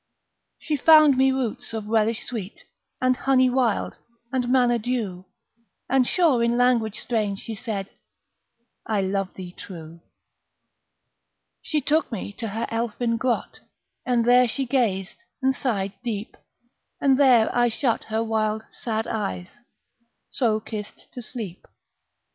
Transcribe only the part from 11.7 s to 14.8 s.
took me to her elfin grot, And there she